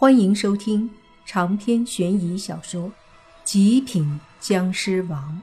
[0.00, 0.88] 欢迎收听
[1.26, 2.88] 长篇悬疑小说
[3.42, 5.42] 《极品僵尸王》，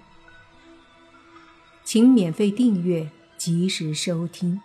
[1.83, 4.61] 请免费订阅，及时收听。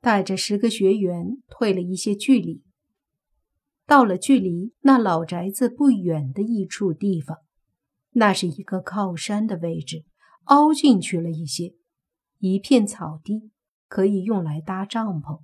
[0.00, 2.64] 带着十个学员退了一些距离，
[3.86, 7.38] 到了距离那老宅子不远的一处地方，
[8.14, 10.04] 那是一个靠山的位置，
[10.46, 11.76] 凹进去了一些，
[12.40, 13.52] 一片草地。
[13.90, 15.40] 可以用来搭帐篷，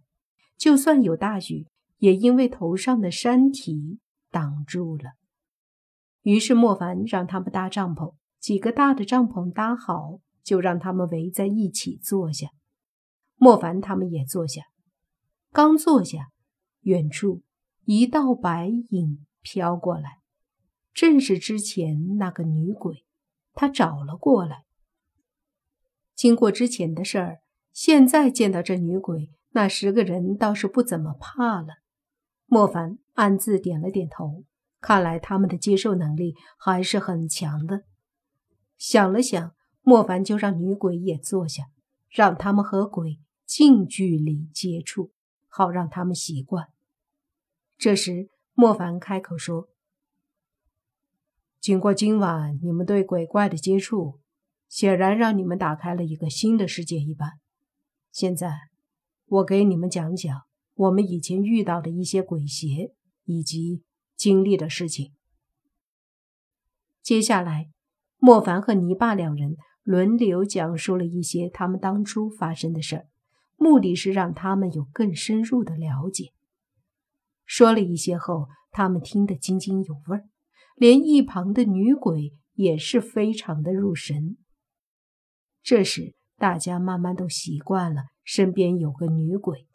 [0.57, 1.66] 就算有大雨，
[1.98, 3.98] 也因为头上的山体
[4.30, 5.15] 挡住了。
[6.23, 12.51] 于是莫凡让他们搭帐篷，几个大的帐篷搭好，就让他们围在一起坐下。
[13.35, 14.63] 莫凡他们也坐下，
[15.51, 16.29] 刚坐下，
[16.83, 17.43] 远处
[17.85, 20.21] 一道白影飘过来，
[20.95, 23.05] 正是之前那个女鬼，
[23.55, 24.63] 她找了过来。
[26.15, 27.41] 经过之前的事儿。
[27.77, 31.75] 现在见到这女鬼，那十个人倒是不怎么怕了。
[32.46, 34.45] 莫凡暗自点了点头，
[34.80, 37.82] 看来他们的接受能力还是很强的。
[38.79, 41.65] 想了想，莫凡就让女鬼也坐下，
[42.09, 45.13] 让他们和鬼近距离接触，
[45.47, 46.69] 好让他们习惯。
[47.77, 49.69] 这时，莫凡开口说
[51.60, 54.21] ：“经过今晚你们对鬼怪的接触，
[54.66, 57.32] 显然让你们打开了一个新的世界一般。”
[58.19, 58.57] 现在，
[59.27, 60.41] 我给你们讲讲
[60.73, 63.83] 我们以前遇到的一些鬼邪以及
[64.17, 65.12] 经历的事情。
[67.03, 67.69] 接下来，
[68.17, 73.06] 莫凡和泥巴两人轮流讲述了一些他们当初发生的事儿，
[73.56, 76.33] 目的是让他们有更深入的了解。
[77.44, 80.25] 说了一些后，他们听得津津有味儿，
[80.77, 84.39] 连一旁的女鬼也是非常的入神。
[85.62, 89.66] 这时，大家慢慢都习惯了身边有个女鬼，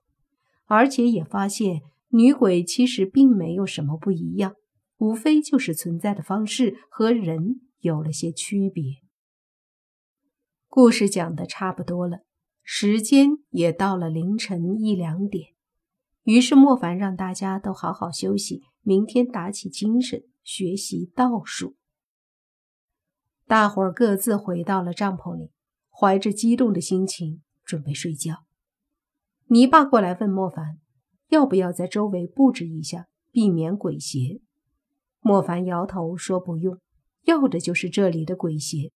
[0.66, 4.54] 而且也发现女鬼其实并没有什么不一样，
[4.98, 8.98] 无非就是存在的方式和人有了些区别。
[10.68, 12.20] 故事讲的差不多了，
[12.64, 15.54] 时间也到了凌晨一两点，
[16.24, 21.76] 于是莫凡让大家都好好休息，明天打起精神学习道术。
[23.48, 25.52] 大伙儿各自回到了帐篷里。
[26.02, 28.38] 怀着激动的心情准备睡觉，
[29.46, 30.80] 泥巴过来问莫凡，
[31.30, 34.42] 要不要在周围布置一下，避免鬼邪。
[35.20, 36.80] 莫凡摇头说不用，
[37.26, 38.92] 要的就是这里的鬼邪。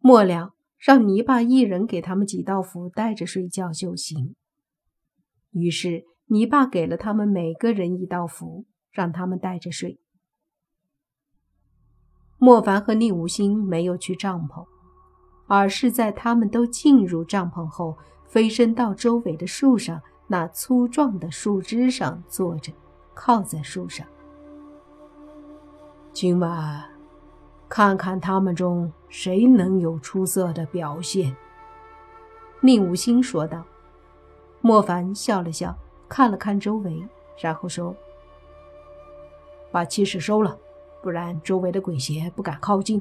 [0.00, 4.34] 末了，让泥巴一人给他们几道符，带着睡觉就行。
[5.52, 10.00] 于是泥巴给了他们每个人一道符，让他们带着睡。
[12.38, 14.73] 莫凡和宁无心没有去帐篷。
[15.56, 22.72] 而是在他们都进入帐篷后，飞身到周围的树上那粗壮的树枝上坐着，
[23.14, 24.04] 靠在树上。
[26.12, 26.84] 今晚，
[27.68, 31.36] 看看他们中谁能有出色的表现。”
[32.60, 33.62] 宁无心说道。
[34.60, 35.76] 莫凡笑了笑，
[36.08, 37.06] 看了看周围，
[37.38, 37.94] 然后说
[39.70, 40.58] ：“把气势收了，
[41.02, 43.00] 不然周围的鬼邪不敢靠近。”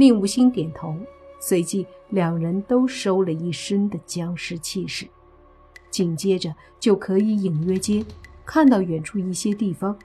[0.00, 0.96] 宁无心点头，
[1.40, 5.08] 随即两人都收了一身的僵尸气势，
[5.90, 8.06] 紧接着就可以隐约间
[8.46, 9.98] 看到远处一些地方，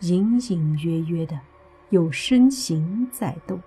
[0.00, 1.40] 隐隐约约的
[1.88, 3.58] 有身形在动。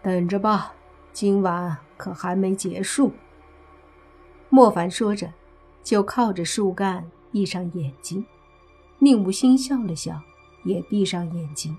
[0.00, 0.72] 等着吧，
[1.12, 3.12] 今晚可还没结束。
[4.48, 5.30] 莫凡说着，
[5.84, 8.24] 就靠着树干闭上眼睛。
[9.00, 10.18] 宁无心笑了笑，
[10.64, 11.76] 也闭上眼睛。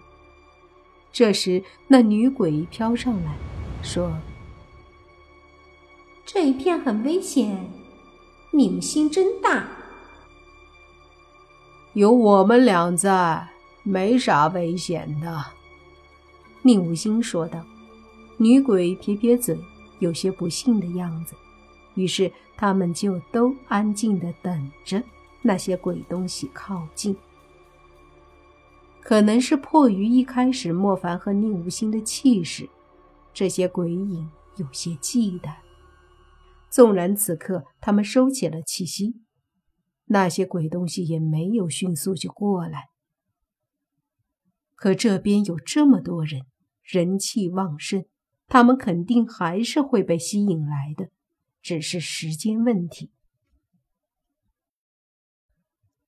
[1.11, 3.35] 这时，那女鬼飘上来，
[3.81, 4.15] 说
[6.25, 7.69] ：“这一片很危险，
[8.51, 9.67] 你们心真大。
[11.93, 13.47] 有我们俩在，
[13.83, 15.43] 没啥危险的。”
[16.61, 17.63] 宁无心说道。
[18.39, 19.57] 女鬼撇撇嘴，
[19.97, 21.33] 有些不信的样子。
[21.95, 25.01] 于是，他们就都安静的等着
[25.41, 27.15] 那些鬼东西靠近。
[29.07, 32.69] 可能是迫于一开始莫凡和宁无心的气势，
[33.33, 35.55] 这些鬼影有些忌惮。
[36.69, 39.21] 纵然此刻他们收起了气息，
[40.07, 42.89] 那些鬼东西也没有迅速就过来。
[44.75, 46.41] 可这边有这么多人，
[46.83, 48.03] 人气旺盛，
[48.47, 51.11] 他们肯定还是会被吸引来的，
[51.61, 53.13] 只是时间问题。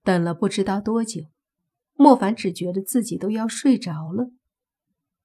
[0.04, 1.28] 等了不知道多久。
[2.02, 4.32] 莫凡只觉得自己都要睡着了，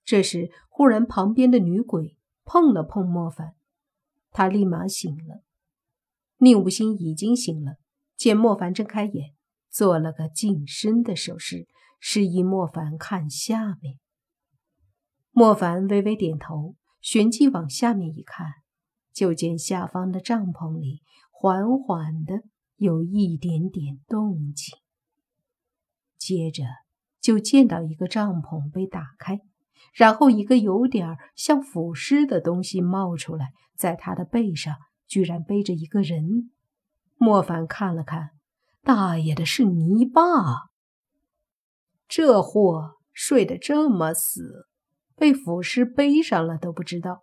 [0.04, 3.54] 这时忽然旁边的女鬼碰了碰莫凡，
[4.32, 5.44] 他立马醒了。
[6.38, 7.76] 宁武心已经醒了，
[8.16, 9.34] 见莫凡睁开眼，
[9.70, 11.68] 做了个近身的手势，
[12.00, 14.00] 示意莫凡看下面。
[15.30, 18.48] 莫凡微微点头，旋即往下面一看，
[19.12, 22.42] 就见下方的帐篷里缓缓的
[22.74, 24.76] 有一点点动静。
[26.24, 26.64] 接着
[27.20, 29.42] 就见到一个帐篷被打开，
[29.92, 34.74] 然后一个有点像腐尸的东西冒出来，在他的背上。
[35.06, 36.50] 居然背着一个人，
[37.16, 38.30] 莫凡看了看，
[38.82, 40.70] 大爷的是泥巴，
[42.08, 44.66] 这货睡得这么死，
[45.14, 47.22] 被腐尸背上了都不知道。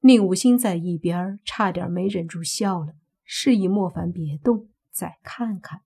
[0.00, 2.94] 宁武星在一边差点没忍住笑了，
[3.24, 5.80] 示意莫凡别动，再看看。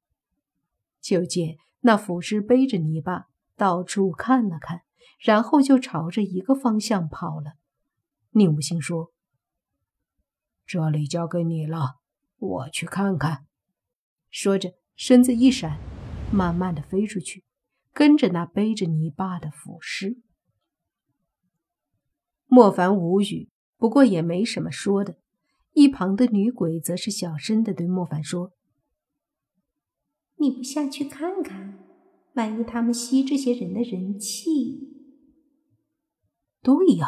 [1.01, 1.57] 就见
[1.89, 4.83] 那腐尸背着泥巴到处看了看，
[5.19, 7.55] 然后就朝着一个方向跑了。
[8.33, 9.11] 宁武星说。
[10.67, 11.95] 这里交给你了，
[12.37, 13.47] 我去看看。
[14.31, 15.79] 说着，身子一闪，
[16.31, 17.43] 慢慢的飞出去，
[17.95, 20.19] 跟着那背着泥巴的腐尸。
[22.45, 23.49] 莫凡无语，
[23.79, 25.17] 不过也没什么说的。
[25.73, 28.53] 一旁的女鬼则是小声的对莫凡说
[30.37, 31.58] ：“你不下去看看，
[32.39, 34.95] 万一他们吸这些人的人气？”
[36.63, 37.07] 对呀，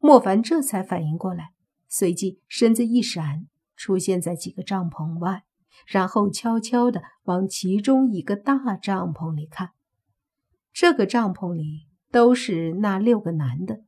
[0.00, 1.52] 莫凡这才反应过来。
[1.86, 3.46] 随即身子一闪，
[3.76, 5.44] 出现在几个帐篷外，
[5.86, 9.70] 然后悄悄地往其中一个大帐篷里看。
[10.72, 13.82] 这个帐篷里都是那六个男的，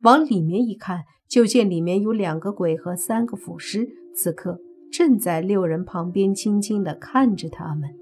[0.00, 4.60] 往里面一看，就见里面有两个鬼和三个腐尸，此刻
[4.92, 7.96] 正在六人旁边轻轻地看着他们。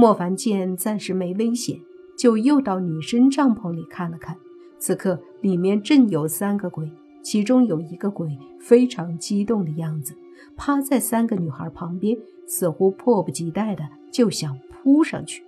[0.00, 1.80] 莫凡见暂时没危险，
[2.16, 4.36] 就又到女生帐篷里看了看，
[4.78, 6.88] 此刻里面正有三个鬼。
[7.20, 10.14] 其中有一个鬼非常激动的样子，
[10.56, 12.16] 趴在三个女孩旁边，
[12.46, 15.42] 似乎迫不及待的就想扑上去。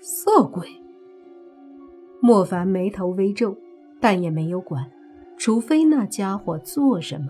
[0.00, 0.66] 色鬼，
[2.20, 3.54] 莫凡眉头微皱，
[4.00, 4.90] 但也没有管，
[5.36, 7.26] 除非那家伙做什么。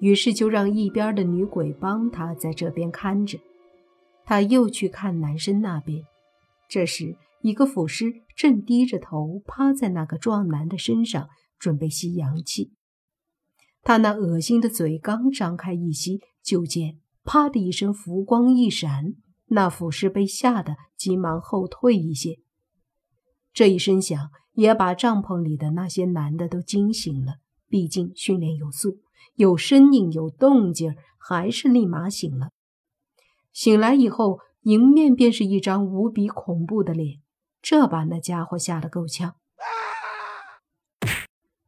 [0.00, 3.38] 于是就让一边的女鬼帮他在这边看着，
[4.26, 6.02] 他又去看男生那边。
[6.68, 11.30] 这时，一个腐尸正低着头趴在那个壮男的身上。
[11.58, 12.74] 准备吸阳气，
[13.82, 19.14] 他那恶心的嘴刚张开一吸，就见啪的一声浮光一闪，
[19.46, 22.36] 那腐尸被吓得急忙后退一些。
[23.54, 27.36] 这一声响也把帐篷里的那些男的都惊醒了，
[27.70, 28.98] 毕竟训练有素，
[29.36, 32.50] 有声音有动静，还是立马醒了。
[33.56, 37.22] 醒来以后，迎面便是一张无比恐怖的脸，
[37.62, 39.34] 这把那家伙吓得够呛。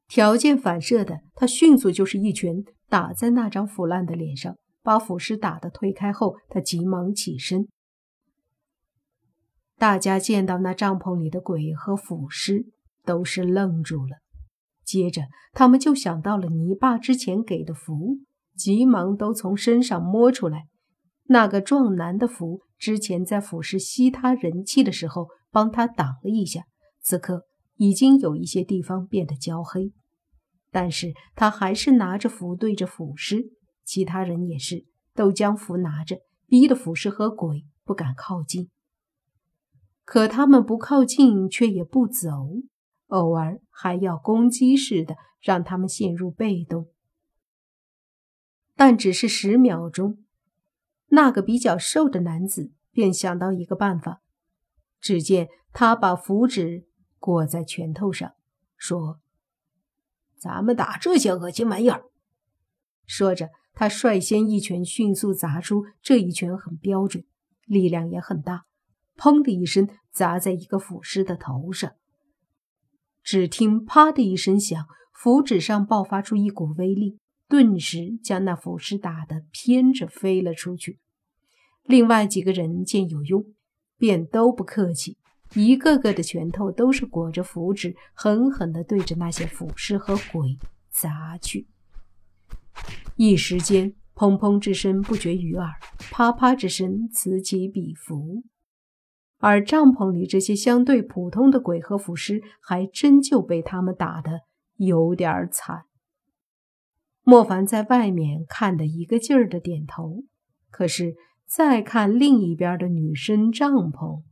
[0.06, 7.67] 条件反射的，他迅速就是一拳打在那张腐烂的脸上，把腐尸打得推开后，他急忙起身。
[9.79, 12.67] 大家见到那帐篷里的鬼和腐尸，
[13.06, 14.19] 都是愣住了。
[14.85, 15.23] 接着，
[15.55, 18.19] 他们就想到了泥巴之前给的符，
[18.55, 20.67] 急忙都从身上摸出来。
[21.28, 26.64] 那个壮男的符，之前在腐蚀吸他人气的时候帮他挡了一下，
[27.00, 27.44] 此刻。
[27.80, 29.92] 已经有一些地方变得焦黑，
[30.72, 33.52] 但是他还是拿着符对着腐尸，
[33.85, 36.18] 其他人也是都将符拿着，
[36.49, 38.68] 逼得腐尸和鬼不敢靠近。
[40.04, 42.28] 可他们不靠近，却也不走，
[43.06, 46.88] 偶尔还要攻击似的，让他们陷入被动。
[48.75, 50.18] 但只是十秒钟，
[51.08, 54.22] 那个比较瘦的男子便想到一个办法，
[55.00, 56.86] 只见他把符纸。
[57.20, 58.34] 裹在拳头上，
[58.76, 59.18] 说
[60.38, 62.04] ：“咱们打这些恶心玩意儿。”
[63.06, 67.24] 说着，他率先一拳迅速砸出，这一拳很标准，
[67.66, 68.66] 力量也很大，
[69.16, 71.90] 砰的一声砸在一个腐尸的头上。
[73.24, 77.18] 只听“啪”的一声响，符纸上爆发出一股威力，
[77.49, 80.99] 顿时将那腐尸打得偏着飞了出去。
[81.85, 83.45] 另外几个人见有用，
[83.97, 85.17] 便都不客气。
[85.55, 90.59] 一个个的拳头都是裹着符纸，狠狠地对着那些腐尸和鬼
[90.90, 91.67] 砸去。
[93.17, 95.73] 一时间，砰砰之声不绝于耳，
[96.11, 98.45] 啪啪之声此起彼伏。
[99.38, 104.43] 而帐篷里这些相对普通的鬼和腐尸，还真就被他们打得
[104.76, 105.88] 有点惨。
[107.30, 110.25] 莫凡在外面看得一个劲儿的点头，
[110.70, 111.14] 可是
[111.47, 114.23] 再看另一边的女生帐篷。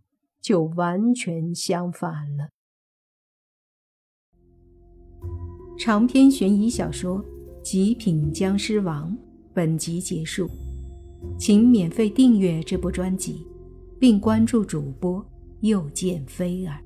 [0.40, 2.50] 就完全相反了。
[5.76, 7.18] 长篇悬疑小说
[7.62, 9.10] 《极品僵尸王》
[9.52, 10.48] 本集结束，
[11.36, 13.44] 请免费订阅这部专辑，
[13.98, 15.26] 并关注主播
[15.62, 16.80] 又见菲儿，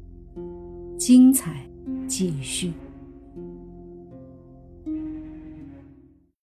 [0.97, 1.69] 精彩
[2.09, 2.73] 继续。